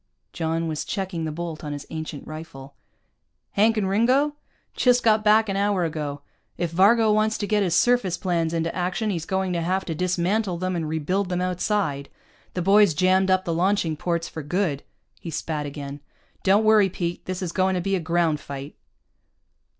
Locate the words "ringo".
3.87-4.35